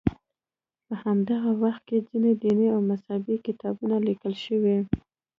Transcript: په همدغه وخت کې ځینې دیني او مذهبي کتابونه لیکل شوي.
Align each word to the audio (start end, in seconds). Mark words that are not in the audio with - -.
په 0.85 0.93
همدغه 1.03 1.51
وخت 1.63 1.81
کې 1.87 2.05
ځینې 2.09 2.31
دیني 2.43 2.67
او 2.75 2.79
مذهبي 2.91 3.37
کتابونه 3.47 3.95
لیکل 4.07 4.33
شوي. 4.45 4.77